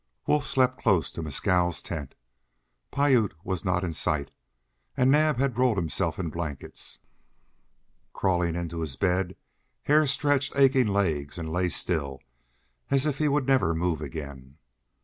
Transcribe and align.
Wolf 0.25 0.47
slept 0.47 0.79
close 0.79 1.11
to 1.11 1.21
Mescal's 1.21 1.79
tent; 1.79 2.15
Piute 2.91 3.35
was 3.43 3.63
not 3.63 3.83
in 3.83 3.93
sight; 3.93 4.31
and 4.97 5.11
Naab 5.11 5.37
had 5.37 5.59
rolled 5.59 5.77
himself 5.77 6.17
in 6.17 6.31
blankets. 6.31 6.97
Crawling 8.11 8.55
into 8.55 8.81
his 8.81 8.95
bed, 8.95 9.35
Hare 9.83 10.07
stretched 10.07 10.55
aching 10.55 10.87
legs 10.87 11.37
and 11.37 11.53
lay 11.53 11.69
still, 11.69 12.19
as 12.89 13.05
if 13.05 13.19
he 13.19 13.27
would 13.27 13.45
never 13.45 13.75
move 13.75 14.01
again. 14.01 14.57